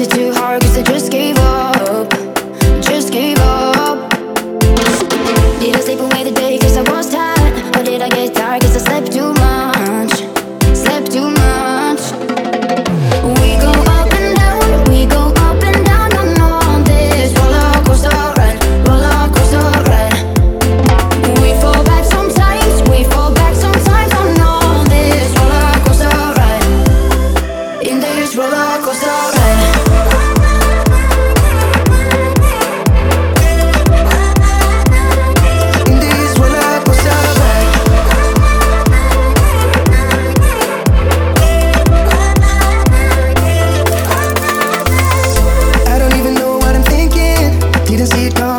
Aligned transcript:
is 0.00 0.06
it 0.06 0.14
too 0.14 0.32
hard? 0.32 0.62
Cause 0.62 0.78
I 0.78 0.82
just 0.82 1.10
gave 1.10 1.36
up, 1.38 2.10
just 2.80 3.12
gave 3.12 3.38
up. 3.38 4.10
Did 5.60 5.74
I 5.74 5.80
sleep 5.80 5.98
away 5.98 6.22
the 6.22 6.30
day? 6.30 6.58
Cause 6.58 6.76
I 6.76 6.82
was 6.82 7.10
tired? 7.10 7.76
Or 7.76 7.82
did 7.82 8.02
I 8.02 8.08
get 8.08 8.34
tired? 8.34 8.62
Cause 8.62 8.76
I 8.76 8.78
slept 8.78 9.12
too 9.12 9.32
much? 9.34 10.14
Slept 10.76 11.10
too 11.10 11.28
much. 11.30 12.02
We 13.40 13.58
go 13.58 13.72
up 13.96 14.12
and 14.14 14.36
down, 14.38 14.84
we 14.88 15.06
go 15.06 15.32
up 15.46 15.62
and 15.66 15.84
down 15.84 16.12
I'm 16.14 16.42
on 16.42 16.84
this. 16.84 17.34
Roller 17.38 17.72
coaster 17.84 18.10
ride, 18.38 18.58
roller 18.86 19.26
coaster 19.34 19.66
ride. 19.90 20.14
We 21.42 21.58
fall 21.60 21.82
back 21.82 22.04
sometimes, 22.04 22.88
we 22.88 23.02
fall 23.02 23.34
back 23.34 23.54
sometimes 23.56 24.12
I'm 24.12 24.38
on 24.46 24.88
this. 24.88 25.28
Roller 25.38 25.74
coaster 25.82 26.18
ride. 26.38 27.82
In 27.82 27.98
this 27.98 28.36
roller 28.36 28.78
coaster 28.84 29.06
ride. 29.08 29.67
You 48.18 48.30
don't. 48.30 48.57